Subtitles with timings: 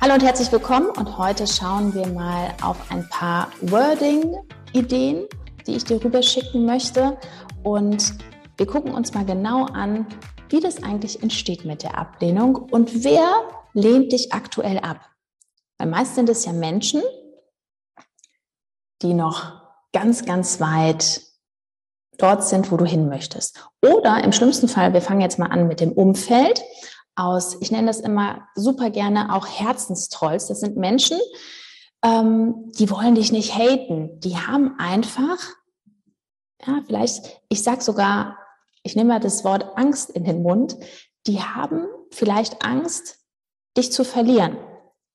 [0.00, 5.26] Hallo und herzlich willkommen und heute schauen wir mal auf ein paar Wording-Ideen,
[5.66, 7.18] die ich dir rüberschicken möchte
[7.64, 8.14] und
[8.56, 10.06] wir gucken uns mal genau an,
[10.50, 13.28] wie das eigentlich entsteht mit der Ablehnung und wer
[13.72, 15.00] lehnt dich aktuell ab.
[15.78, 17.02] Weil meist sind es ja Menschen,
[19.02, 19.62] die noch
[19.92, 21.22] ganz, ganz weit
[22.18, 23.68] dort sind, wo du hin möchtest.
[23.82, 26.62] Oder im schlimmsten Fall, wir fangen jetzt mal an mit dem Umfeld
[27.18, 30.46] aus, ich nenne das immer super gerne auch Herzenstrolls.
[30.46, 31.18] Das sind Menschen,
[32.04, 34.20] ähm, die wollen dich nicht haten.
[34.20, 35.38] Die haben einfach,
[36.66, 38.38] ja, vielleicht, ich sag sogar,
[38.82, 40.76] ich nehme mal das Wort Angst in den Mund.
[41.26, 43.18] Die haben vielleicht Angst,
[43.76, 44.56] dich zu verlieren.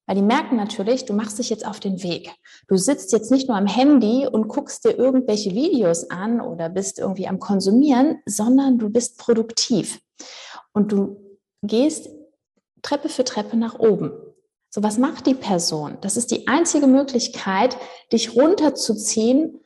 [0.06, 2.30] Weil die merken natürlich, du machst dich jetzt auf den Weg.
[2.68, 7.00] Du sitzt jetzt nicht nur am Handy und guckst dir irgendwelche Videos an oder bist
[7.00, 10.02] irgendwie am Konsumieren, sondern du bist produktiv.
[10.74, 11.23] Und du
[11.64, 12.10] gehst
[12.82, 14.12] Treppe für Treppe nach oben.
[14.70, 15.98] So, was macht die Person?
[16.02, 17.78] Das ist die einzige Möglichkeit,
[18.12, 19.60] dich runterzuziehen,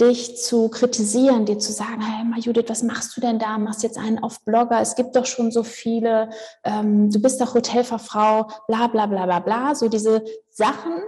[0.00, 3.58] dich zu kritisieren, dir zu sagen, hey, Judith, was machst du denn da?
[3.58, 4.80] Machst jetzt einen auf Blogger?
[4.80, 6.30] Es gibt doch schon so viele.
[6.64, 9.74] Ähm, du bist doch Hotelfachfrau, bla bla bla bla bla.
[9.74, 11.02] So diese Sachen,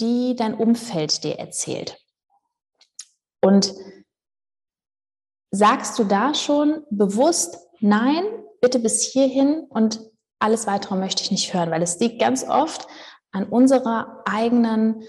[0.00, 1.98] die dein Umfeld dir erzählt.
[3.40, 3.74] Und
[5.50, 8.24] sagst du da schon bewusst, nein,
[8.60, 10.00] bitte bis hierhin und
[10.38, 12.86] alles weitere möchte ich nicht hören, weil es liegt ganz oft
[13.32, 15.02] an unserer eigenen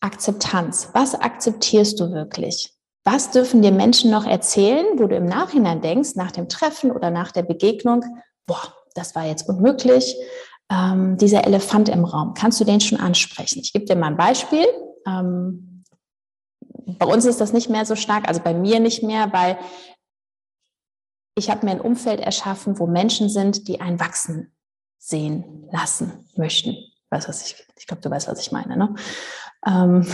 [0.00, 0.90] Akzeptanz.
[0.92, 2.72] Was akzeptierst du wirklich?
[3.04, 7.10] Was dürfen dir Menschen noch erzählen, wo du im Nachhinein denkst, nach dem Treffen oder
[7.10, 8.04] nach der Begegnung,
[8.46, 10.16] boah, das war jetzt unmöglich,
[10.70, 13.60] ähm, dieser Elefant im Raum, kannst du den schon ansprechen?
[13.60, 14.66] Ich gebe dir mal ein Beispiel.
[15.06, 15.84] Ähm,
[16.98, 19.58] bei uns ist das nicht mehr so stark, also bei mir nicht mehr, weil
[21.38, 24.52] ich habe mir ein Umfeld erschaffen, wo Menschen sind, die einen wachsen
[24.98, 26.76] sehen lassen möchten.
[27.10, 28.76] Weißt was ich, ich glaube, du weißt, was ich meine.
[28.76, 28.94] Ne?
[29.64, 30.06] Ähm,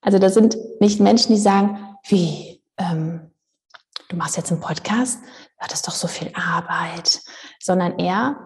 [0.00, 3.30] also da sind nicht Menschen, die sagen, wie, ähm,
[4.08, 5.18] du machst jetzt einen Podcast,
[5.58, 7.22] das ist doch so viel Arbeit,
[7.58, 8.36] sondern eher,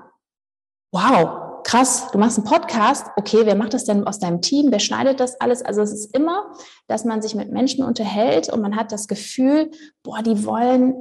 [0.93, 4.79] wow, krass, du machst einen Podcast, okay, wer macht das denn aus deinem Team, wer
[4.79, 5.63] schneidet das alles?
[5.63, 6.55] Also es ist immer,
[6.87, 9.71] dass man sich mit Menschen unterhält und man hat das Gefühl,
[10.03, 10.95] boah, die wollen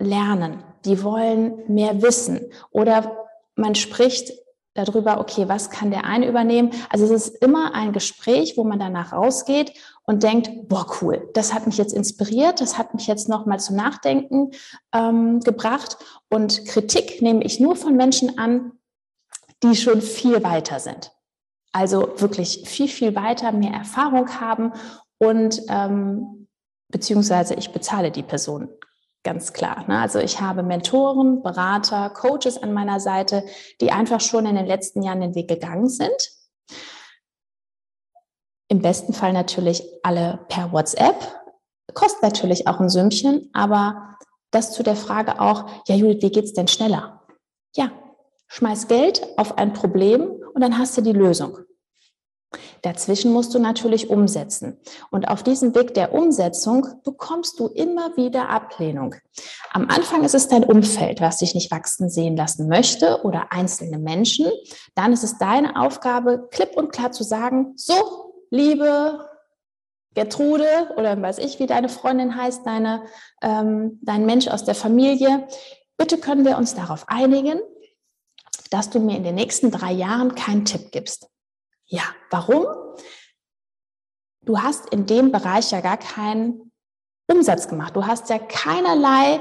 [0.00, 2.40] lernen, die wollen mehr wissen
[2.70, 4.32] oder man spricht
[4.74, 6.70] darüber, okay, was kann der eine übernehmen?
[6.88, 9.72] Also es ist immer ein Gespräch, wo man danach rausgeht
[10.04, 13.76] und denkt, boah, cool, das hat mich jetzt inspiriert, das hat mich jetzt nochmal zum
[13.76, 14.52] Nachdenken
[14.92, 15.98] ähm, gebracht.
[16.28, 18.72] Und Kritik nehme ich nur von Menschen an,
[19.62, 21.12] die schon viel weiter sind.
[21.72, 24.72] Also wirklich viel, viel weiter, mehr Erfahrung haben
[25.18, 26.48] und ähm,
[26.88, 28.68] beziehungsweise ich bezahle die Person
[29.22, 29.84] Ganz klar.
[29.86, 29.98] Ne?
[29.98, 33.44] Also ich habe Mentoren, Berater, Coaches an meiner Seite,
[33.80, 36.30] die einfach schon in den letzten Jahren den Weg gegangen sind.
[38.68, 41.16] Im besten Fall natürlich alle per WhatsApp.
[41.92, 44.16] Kostet natürlich auch ein Sümmchen, aber
[44.52, 47.26] das zu der Frage auch, ja Judith, wie geht's denn schneller?
[47.74, 47.90] Ja,
[48.48, 50.22] schmeiß Geld auf ein Problem
[50.54, 51.58] und dann hast du die Lösung.
[52.82, 54.78] Dazwischen musst du natürlich umsetzen.
[55.10, 59.14] Und auf diesem Weg der Umsetzung bekommst du immer wieder Ablehnung.
[59.72, 63.98] Am Anfang ist es dein Umfeld, was dich nicht wachsen sehen lassen möchte oder einzelne
[63.98, 64.46] Menschen.
[64.94, 69.28] Dann ist es deine Aufgabe, klipp und klar zu sagen, so, liebe
[70.14, 73.04] Gertrude oder weiß ich, wie deine Freundin heißt, deine,
[73.42, 75.46] ähm, dein Mensch aus der Familie,
[75.96, 77.60] bitte können wir uns darauf einigen,
[78.70, 81.28] dass du mir in den nächsten drei Jahren keinen Tipp gibst.
[81.90, 82.66] Ja, warum?
[84.42, 86.72] Du hast in dem Bereich ja gar keinen
[87.28, 87.94] Umsatz gemacht.
[87.94, 89.40] Du hast ja keinerlei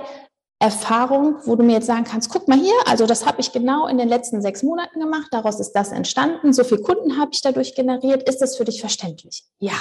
[0.59, 3.87] Erfahrung, wo du mir jetzt sagen kannst, guck mal hier, also das habe ich genau
[3.87, 7.41] in den letzten sechs Monaten gemacht, daraus ist das entstanden, so viele Kunden habe ich
[7.41, 9.45] dadurch generiert, ist das für dich verständlich?
[9.59, 9.77] Ja.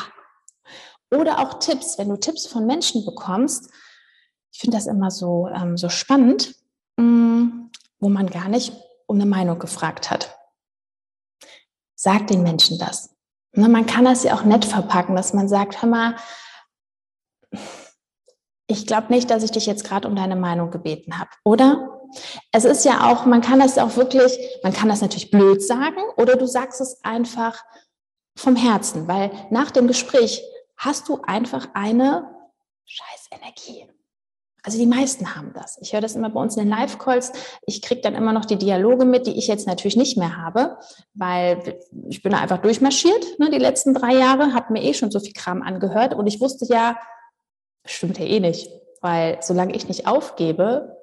[1.10, 3.70] Oder auch Tipps, wenn du Tipps von Menschen bekommst,
[4.52, 6.54] ich finde das immer so, ähm, so spannend,
[6.96, 8.72] mh, mm, wo man gar nicht
[9.06, 10.37] um eine Meinung gefragt hat.
[12.00, 13.10] Sag den Menschen das.
[13.54, 16.14] Ne, man kann das ja auch nett verpacken, dass man sagt, hör mal,
[18.68, 22.00] ich glaube nicht, dass ich dich jetzt gerade um deine Meinung gebeten habe, oder?
[22.52, 26.00] Es ist ja auch, man kann das auch wirklich, man kann das natürlich blöd sagen
[26.16, 27.64] oder du sagst es einfach
[28.36, 30.40] vom Herzen, weil nach dem Gespräch
[30.76, 32.32] hast du einfach eine
[32.84, 33.88] scheiß Energie.
[34.62, 35.78] Also die meisten haben das.
[35.80, 37.32] Ich höre das immer bei uns in den Live-Calls.
[37.66, 40.78] Ich kriege dann immer noch die Dialoge mit, die ich jetzt natürlich nicht mehr habe,
[41.14, 41.78] weil
[42.08, 45.32] ich bin einfach durchmarschiert ne, die letzten drei Jahre, habe mir eh schon so viel
[45.32, 46.98] Kram angehört und ich wusste ja,
[47.84, 48.68] stimmt ja eh nicht,
[49.00, 50.96] weil solange ich nicht aufgebe,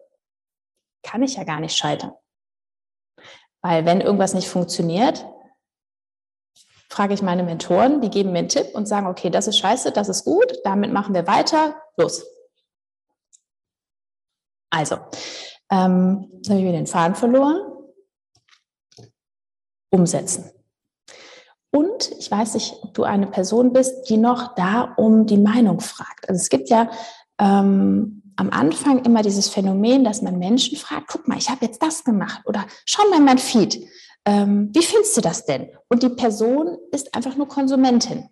[1.01, 2.13] kann ich ja gar nicht scheitern.
[3.61, 5.25] Weil wenn irgendwas nicht funktioniert,
[6.89, 9.91] frage ich meine Mentoren, die geben mir einen Tipp und sagen, okay, das ist scheiße,
[9.91, 12.25] das ist gut, damit machen wir weiter, los.
[14.75, 14.97] Also,
[15.71, 17.61] ähm, jetzt habe ich mir den Faden verloren.
[19.89, 20.51] Umsetzen.
[21.71, 25.79] Und ich weiß nicht, ob du eine Person bist, die noch da um die Meinung
[25.79, 26.27] fragt.
[26.27, 26.89] Also es gibt ja
[27.39, 31.81] ähm, am Anfang immer dieses Phänomen, dass man Menschen fragt, guck mal, ich habe jetzt
[31.81, 33.87] das gemacht oder schau mal in mein Feed
[34.25, 35.69] ähm, wie findest du das denn?
[35.87, 38.27] Und die Person ist einfach nur Konsumentin.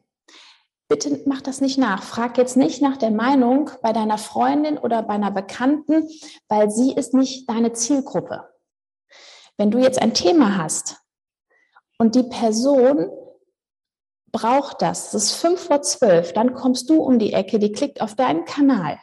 [0.93, 2.03] Bitte mach das nicht nach.
[2.03, 6.07] Frag jetzt nicht nach der Meinung bei deiner Freundin oder bei einer Bekannten,
[6.47, 8.47] weil sie ist nicht deine Zielgruppe.
[9.57, 10.97] Wenn du jetzt ein Thema hast
[11.97, 13.09] und die Person
[14.31, 17.99] braucht das, das ist fünf vor zwölf, dann kommst du um die Ecke, die klickt
[17.99, 18.99] auf deinen Kanal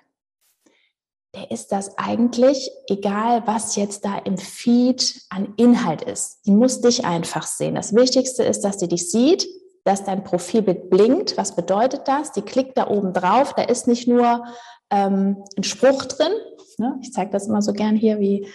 [1.35, 6.41] der ist das eigentlich egal, was jetzt da im Feed an Inhalt ist.
[6.47, 7.77] Die muss dich einfach sehen.
[7.77, 9.47] Das Wichtigste ist, dass sie dich sieht,
[9.85, 11.37] dass dein Profilbild blinkt.
[11.37, 12.33] Was bedeutet das?
[12.33, 13.55] Die klickt da oben drauf.
[13.55, 14.45] Da ist nicht nur
[14.91, 16.33] ähm, ein Spruch drin.
[16.79, 16.99] Ne?
[17.03, 18.47] Ich zeige das immer so gern hier, wie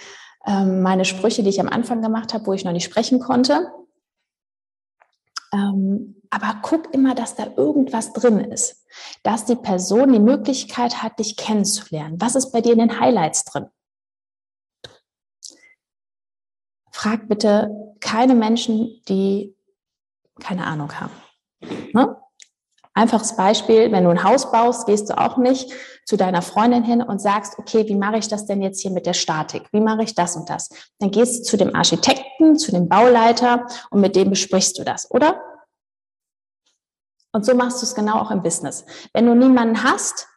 [0.46, 3.72] ähm, meine Sprüche, die ich am Anfang gemacht habe, wo ich noch nicht sprechen konnte.
[5.54, 8.86] Ähm, aber guck immer, dass da irgendwas drin ist,
[9.24, 12.20] dass die Person die Möglichkeit hat, dich kennenzulernen.
[12.20, 13.68] Was ist bei dir in den Highlights drin?
[16.92, 19.55] Frag bitte keine Menschen, die
[20.40, 21.14] keine Ahnung haben.
[21.94, 22.18] Ne?
[22.94, 25.74] Einfaches Beispiel, wenn du ein Haus baust, gehst du auch nicht
[26.06, 29.06] zu deiner Freundin hin und sagst, okay, wie mache ich das denn jetzt hier mit
[29.06, 29.68] der Statik?
[29.74, 30.70] Wie mache ich das und das?
[31.00, 35.12] Dann gehst du zu dem Architekten, zu dem Bauleiter und mit dem besprichst du das,
[35.12, 35.42] oder?
[37.34, 38.86] Und so machst du es genau auch im Business.
[39.14, 40.30] Wenn du niemanden hast,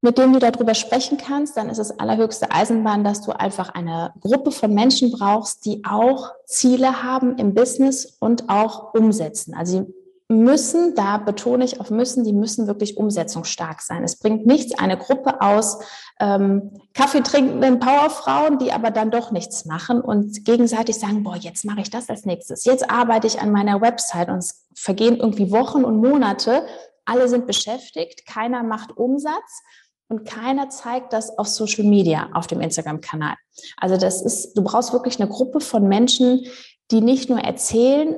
[0.00, 4.12] mit dem du darüber sprechen kannst, dann ist es allerhöchste Eisenbahn, dass du einfach eine
[4.20, 9.54] Gruppe von Menschen brauchst, die auch Ziele haben im Business und auch umsetzen.
[9.54, 9.94] Also sie
[10.28, 14.04] müssen, da betone ich auf müssen, die müssen wirklich umsetzungsstark sein.
[14.04, 15.78] Es bringt nichts, eine Gruppe aus
[16.20, 21.80] ähm, Kaffeetrinkenden Powerfrauen, die aber dann doch nichts machen und gegenseitig sagen, boah, jetzt mache
[21.80, 22.66] ich das als nächstes.
[22.66, 26.66] Jetzt arbeite ich an meiner Website und es vergehen irgendwie Wochen und Monate.
[27.06, 29.62] Alle sind beschäftigt, keiner macht Umsatz
[30.08, 33.36] und keiner zeigt das auf Social Media, auf dem Instagram-Kanal.
[33.76, 36.46] Also das ist, du brauchst wirklich eine Gruppe von Menschen,
[36.90, 38.16] die nicht nur erzählen,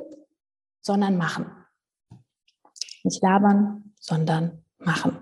[0.81, 1.51] sondern machen.
[3.03, 5.21] Nicht labern, sondern machen.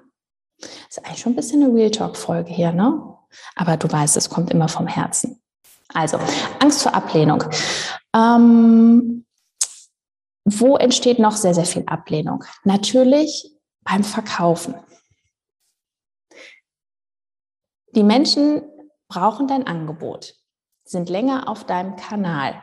[0.59, 3.15] Das ist eigentlich schon ein bisschen eine Real Talk-Folge hier, ne?
[3.55, 5.41] Aber du weißt, es kommt immer vom Herzen.
[5.93, 6.19] Also,
[6.59, 7.43] Angst vor Ablehnung.
[8.15, 9.25] Ähm,
[10.45, 12.43] wo entsteht noch sehr, sehr viel Ablehnung?
[12.63, 13.51] Natürlich
[13.83, 14.75] beim Verkaufen.
[17.95, 18.61] Die Menschen
[19.07, 20.35] brauchen dein Angebot,
[20.83, 22.61] sind länger auf deinem Kanal,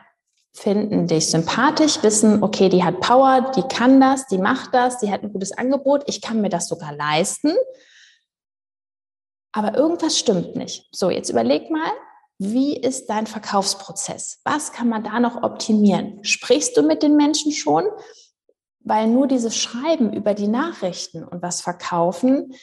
[0.53, 5.11] finden dich sympathisch, wissen, okay, die hat Power, die kann das, die macht das, die
[5.11, 7.53] hat ein gutes Angebot, ich kann mir das sogar leisten.
[9.51, 10.87] Aber irgendwas stimmt nicht.
[10.91, 11.91] So, jetzt überleg mal,
[12.39, 14.39] wie ist dein Verkaufsprozess?
[14.43, 16.23] Was kann man da noch optimieren?
[16.23, 17.85] Sprichst du mit den Menschen schon?
[18.79, 22.53] Weil nur dieses Schreiben über die Nachrichten und was verkaufen,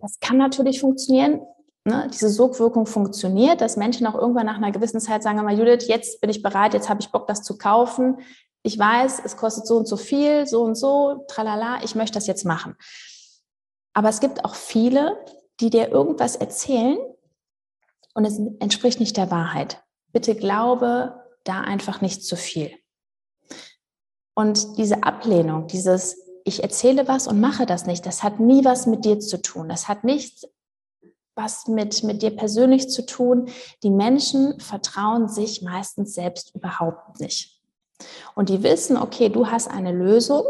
[0.00, 1.40] das kann natürlich funktionieren,
[1.84, 5.88] ne, diese Sogwirkung funktioniert, dass Menschen auch irgendwann nach einer gewissen Zeit sagen, mal Judith,
[5.88, 8.18] jetzt bin ich bereit, jetzt habe ich Bock, das zu kaufen.
[8.62, 12.26] Ich weiß, es kostet so und so viel, so und so, tralala, ich möchte das
[12.26, 12.76] jetzt machen.
[13.94, 15.18] Aber es gibt auch viele,
[15.60, 16.98] die dir irgendwas erzählen
[18.14, 19.82] und es entspricht nicht der Wahrheit.
[20.12, 21.14] Bitte glaube
[21.44, 22.72] da einfach nicht zu viel.
[24.34, 26.16] Und diese Ablehnung, dieses
[26.50, 29.68] ich erzähle was und mache das nicht, das hat nie was mit dir zu tun.
[29.68, 30.46] Das hat nichts
[31.34, 33.48] was mit, mit dir persönlich zu tun.
[33.82, 37.62] Die Menschen vertrauen sich meistens selbst überhaupt nicht.
[38.34, 40.44] Und die wissen, okay, du hast eine Lösung,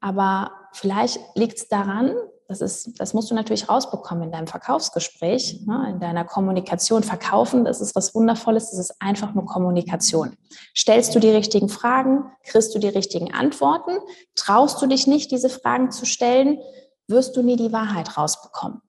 [0.00, 2.14] aber vielleicht liegt es daran,
[2.48, 7.02] das, ist, das musst du natürlich rausbekommen in deinem Verkaufsgespräch, ne, in deiner Kommunikation.
[7.02, 10.34] Verkaufen, das ist was Wundervolles, das ist einfach nur Kommunikation.
[10.74, 13.98] Stellst du die richtigen Fragen, kriegst du die richtigen Antworten,
[14.34, 16.58] traust du dich nicht, diese Fragen zu stellen,
[17.06, 18.80] wirst du nie die Wahrheit rausbekommen.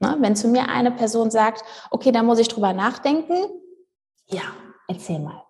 [0.00, 0.16] Ne?
[0.20, 3.34] Wenn zu mir eine Person sagt, okay, da muss ich drüber nachdenken,
[4.28, 4.42] ja,
[4.88, 5.44] erzähl mal.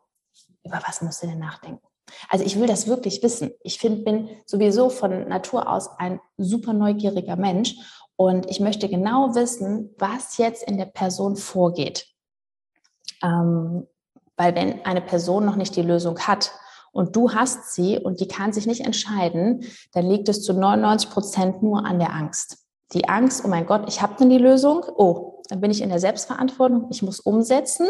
[0.65, 1.87] Über was musst du denn nachdenken?
[2.29, 3.51] Also ich will das wirklich wissen.
[3.63, 7.77] Ich find, bin sowieso von Natur aus ein super neugieriger Mensch
[8.17, 12.07] und ich möchte genau wissen, was jetzt in der Person vorgeht.
[13.23, 13.87] Ähm,
[14.37, 16.53] weil wenn eine Person noch nicht die Lösung hat
[16.93, 21.11] und du hast sie und die kann sich nicht entscheiden, dann liegt es zu 99
[21.11, 22.59] Prozent nur an der Angst.
[22.93, 25.91] Die Angst, oh mein Gott, ich habe dann die Lösung, oh, dann bin ich in
[25.91, 27.89] der Selbstverantwortung, ich muss umsetzen.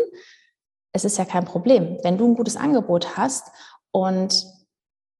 [0.93, 1.99] Es ist ja kein Problem.
[2.03, 3.51] Wenn du ein gutes Angebot hast
[3.93, 4.47] und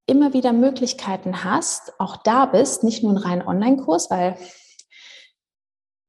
[0.05, 4.37] immer wieder Möglichkeiten hast, auch da bist, nicht nur ein rein Online-Kurs, weil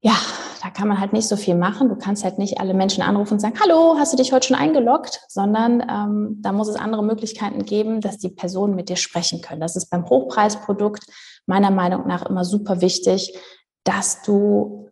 [0.01, 0.15] ja,
[0.61, 1.87] da kann man halt nicht so viel machen.
[1.87, 4.57] Du kannst halt nicht alle Menschen anrufen und sagen, hallo, hast du dich heute schon
[4.57, 5.21] eingeloggt?
[5.29, 9.61] Sondern ähm, da muss es andere Möglichkeiten geben, dass die Personen mit dir sprechen können.
[9.61, 11.05] Das ist beim Hochpreisprodukt
[11.45, 13.37] meiner Meinung nach immer super wichtig,
[13.85, 14.89] dass du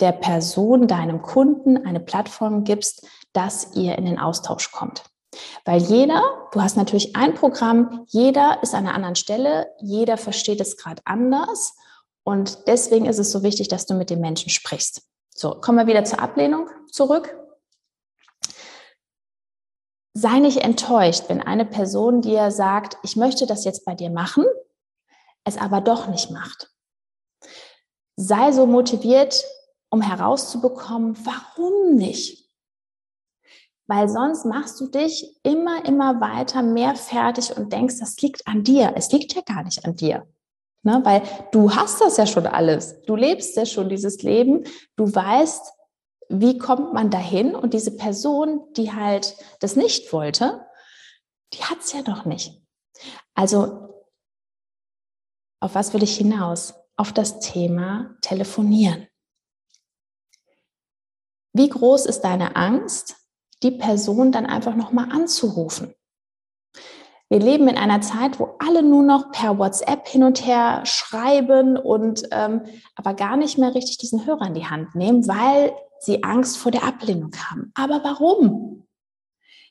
[0.00, 5.04] der Person, deinem Kunden eine Plattform gibst, dass ihr in den Austausch kommt.
[5.64, 10.60] Weil jeder, du hast natürlich ein Programm, jeder ist an einer anderen Stelle, jeder versteht
[10.60, 11.74] es gerade anders.
[12.24, 15.02] Und deswegen ist es so wichtig, dass du mit den Menschen sprichst.
[15.34, 17.36] So, kommen wir wieder zur Ablehnung zurück.
[20.14, 24.44] Sei nicht enttäuscht, wenn eine Person dir sagt, ich möchte das jetzt bei dir machen,
[25.44, 26.70] es aber doch nicht macht.
[28.16, 29.42] Sei so motiviert,
[29.88, 32.41] um herauszubekommen, warum nicht
[33.86, 38.64] weil sonst machst du dich immer, immer weiter mehr fertig und denkst, das liegt an
[38.64, 38.92] dir.
[38.96, 40.26] Es liegt ja gar nicht an dir.
[40.82, 41.00] Ne?
[41.04, 41.22] Weil
[41.52, 43.02] du hast das ja schon alles.
[43.02, 44.64] Du lebst ja schon dieses Leben.
[44.96, 45.72] Du weißt,
[46.28, 47.54] wie kommt man dahin?
[47.54, 50.64] Und diese Person, die halt das nicht wollte,
[51.52, 52.62] die hat es ja noch nicht.
[53.34, 53.88] Also,
[55.60, 56.74] auf was will ich hinaus?
[56.96, 59.08] Auf das Thema Telefonieren.
[61.52, 63.16] Wie groß ist deine Angst,
[63.62, 65.94] die Person dann einfach nochmal anzurufen.
[67.28, 71.78] Wir leben in einer Zeit, wo alle nur noch per WhatsApp hin und her schreiben
[71.78, 72.62] und ähm,
[72.94, 76.70] aber gar nicht mehr richtig diesen Hörer in die Hand nehmen, weil sie Angst vor
[76.70, 77.72] der Ablehnung haben.
[77.74, 78.86] Aber warum?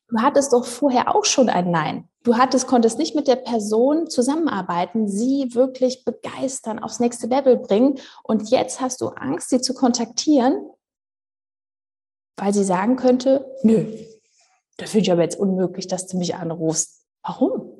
[0.07, 2.10] Du hattest doch vorher auch schon ein Nein.
[2.24, 8.00] Du hattest, konntest nicht mit der Person zusammenarbeiten, sie wirklich begeistern, aufs nächste Level bringen.
[8.24, 10.67] Und jetzt hast du Angst, sie zu kontaktieren,
[12.38, 13.85] weil sie sagen könnte, nö,
[14.77, 17.05] das finde ich aber jetzt unmöglich, dass du mich anrufst.
[17.21, 17.71] Warum?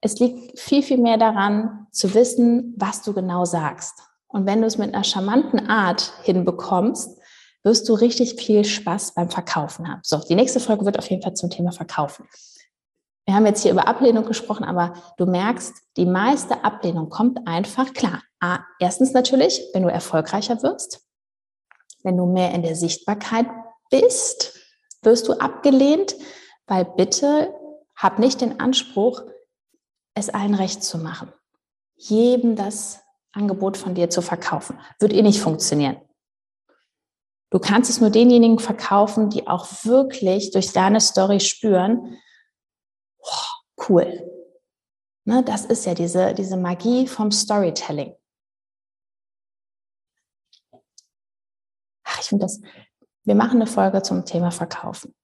[0.00, 3.94] Es liegt viel, viel mehr daran, zu wissen, was du genau sagst.
[4.28, 7.18] Und wenn du es mit einer charmanten Art hinbekommst,
[7.64, 10.00] wirst du richtig viel Spaß beim Verkaufen haben.
[10.04, 12.28] So, die nächste Folge wird auf jeden Fall zum Thema Verkaufen.
[13.26, 17.92] Wir haben jetzt hier über Ablehnung gesprochen, aber du merkst, die meiste Ablehnung kommt einfach
[17.92, 18.22] klar.
[18.38, 21.07] A, erstens natürlich, wenn du erfolgreicher wirst
[22.08, 23.46] wenn du mehr in der Sichtbarkeit
[23.90, 24.58] bist,
[25.02, 26.16] wirst du abgelehnt,
[26.66, 27.54] weil bitte
[27.94, 29.20] hab nicht den Anspruch,
[30.14, 31.30] es allen recht zu machen.
[31.96, 34.80] Jedem das Angebot von dir zu verkaufen.
[35.00, 36.00] Wird eh nicht funktionieren.
[37.50, 42.16] Du kannst es nur denjenigen verkaufen, die auch wirklich durch deine Story spüren,
[43.18, 44.30] oh, cool.
[45.26, 48.14] Ne, das ist ja diese, diese Magie vom Storytelling.
[52.28, 52.60] Finde das,
[53.24, 55.14] wir machen eine Folge zum Thema Verkaufen.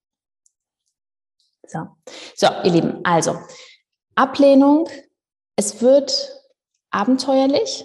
[1.67, 1.89] So.
[2.35, 3.39] so, ihr Lieben, also
[4.15, 4.89] Ablehnung,
[5.57, 6.31] es wird
[6.91, 7.85] abenteuerlich,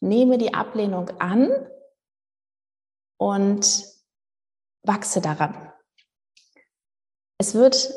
[0.00, 1.50] nehme die Ablehnung an
[3.18, 3.84] und
[4.82, 5.72] wachse daran.
[7.38, 7.92] Es wird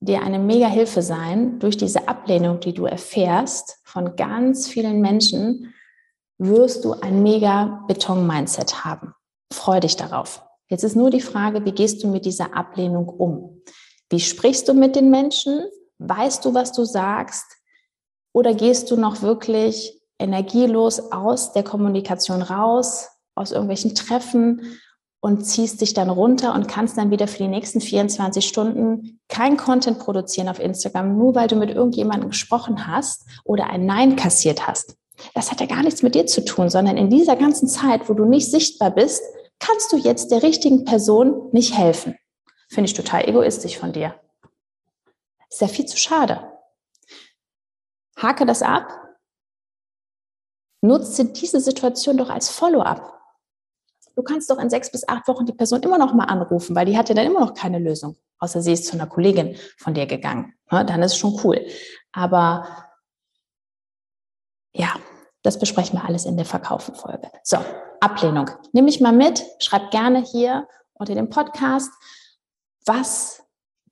[0.00, 5.74] dir eine mega Hilfe sein, durch diese Ablehnung, die du erfährst von ganz vielen Menschen,
[6.38, 9.14] wirst du ein mega Beton-Mindset haben.
[9.52, 10.42] Freu dich darauf.
[10.68, 13.62] Jetzt ist nur die Frage, wie gehst du mit dieser Ablehnung um?
[14.10, 15.64] Wie sprichst du mit den Menschen?
[15.98, 17.46] Weißt du, was du sagst?
[18.32, 24.78] Oder gehst du noch wirklich energielos aus der Kommunikation raus, aus irgendwelchen Treffen
[25.20, 29.56] und ziehst dich dann runter und kannst dann wieder für die nächsten 24 Stunden kein
[29.56, 34.66] Content produzieren auf Instagram, nur weil du mit irgendjemandem gesprochen hast oder ein Nein kassiert
[34.66, 34.96] hast.
[35.34, 38.14] Das hat ja gar nichts mit dir zu tun, sondern in dieser ganzen Zeit, wo
[38.14, 39.22] du nicht sichtbar bist,
[39.58, 42.16] kannst du jetzt der richtigen Person nicht helfen.
[42.68, 44.20] Finde ich total egoistisch von dir.
[45.50, 46.52] Ist ja viel zu schade.
[48.16, 48.88] Hake das ab.
[50.80, 53.18] Nutze diese Situation doch als Follow-up.
[54.14, 56.86] Du kannst doch in sechs bis acht Wochen die Person immer noch mal anrufen, weil
[56.86, 58.16] die hat ja dann immer noch keine Lösung.
[58.38, 60.54] Außer sie ist zu einer Kollegin von dir gegangen.
[60.68, 61.64] dann ist es schon cool.
[62.12, 62.66] Aber
[64.72, 64.94] ja,
[65.48, 67.30] das besprechen wir alles in der Verkaufen-Folge.
[67.42, 67.56] So,
[68.00, 68.50] Ablehnung.
[68.72, 71.90] Nimm mich mal mit, schreib gerne hier unter dem Podcast,
[72.84, 73.42] was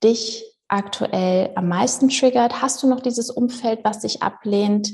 [0.04, 2.60] dich aktuell am meisten triggert?
[2.60, 4.92] Hast du noch dieses Umfeld, was dich ablehnt?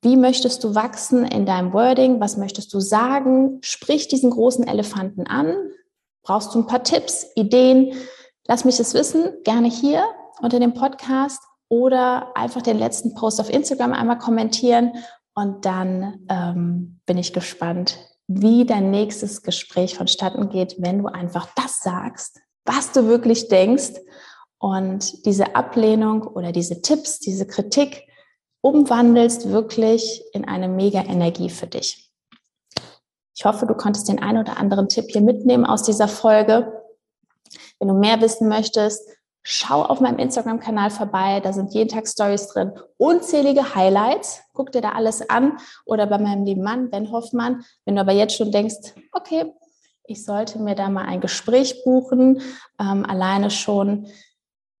[0.00, 2.20] Wie möchtest du wachsen in deinem Wording?
[2.20, 3.58] Was möchtest du sagen?
[3.60, 5.54] Sprich diesen großen Elefanten an.
[6.22, 7.92] Brauchst du ein paar Tipps, Ideen?
[8.46, 10.06] Lass mich das wissen, gerne hier
[10.40, 14.92] unter dem Podcast oder einfach den letzten Post auf Instagram einmal kommentieren
[15.38, 21.48] und dann ähm, bin ich gespannt, wie dein nächstes Gespräch vonstatten geht, wenn du einfach
[21.54, 24.00] das sagst, was du wirklich denkst
[24.58, 28.02] und diese Ablehnung oder diese Tipps, diese Kritik
[28.62, 32.12] umwandelst wirklich in eine mega Energie für dich.
[33.36, 36.82] Ich hoffe, du konntest den einen oder anderen Tipp hier mitnehmen aus dieser Folge.
[37.78, 39.08] Wenn du mehr wissen möchtest,
[39.50, 41.40] schau auf meinem Instagram-Kanal vorbei.
[41.40, 44.42] Da sind jeden Tag Stories drin, unzählige Highlights.
[44.52, 45.56] Guck dir da alles an.
[45.86, 47.64] Oder bei meinem lieben Mann, Ben Hoffmann.
[47.86, 49.50] Wenn du aber jetzt schon denkst, okay,
[50.04, 52.42] ich sollte mir da mal ein Gespräch buchen,
[52.78, 54.08] ähm, alleine schon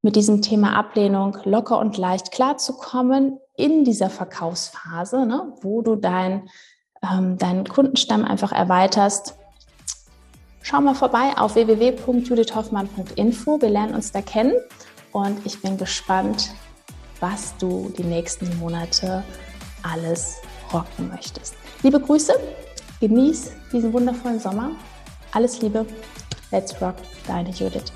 [0.02, 6.50] mit diesem Thema Ablehnung locker und leicht klarzukommen in dieser Verkaufsphase, ne, wo du dein,
[7.02, 9.34] ähm, deinen Kundenstamm einfach erweiterst.
[10.70, 13.62] Schau mal vorbei auf www.judithhoffmann.info.
[13.62, 14.52] Wir lernen uns da kennen
[15.12, 16.50] und ich bin gespannt,
[17.20, 19.24] was du die nächsten Monate
[19.82, 20.36] alles
[20.70, 21.54] rocken möchtest.
[21.82, 22.34] Liebe Grüße,
[23.00, 24.72] genieß diesen wundervollen Sommer.
[25.32, 25.86] Alles Liebe,
[26.50, 26.96] let's rock,
[27.26, 27.90] deine Judith.